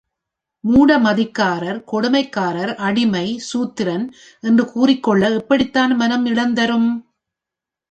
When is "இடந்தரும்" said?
6.25-6.89